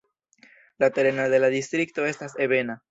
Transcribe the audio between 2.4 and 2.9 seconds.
ebena.